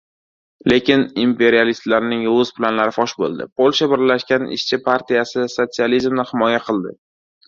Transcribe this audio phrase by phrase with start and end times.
[0.71, 3.47] Lekin imperialistlarning yovuz planlari fosh bo‘ldi.
[3.61, 6.95] Polsha Birlashgan Ishchi partiyasi sotsializmni himoya qildi...